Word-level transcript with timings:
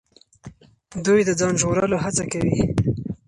دوی 1.05 1.21
د 1.27 1.31
ځان 1.39 1.53
ژغورلو 1.61 1.97
هڅه 2.03 2.23
کوي. 2.31 2.57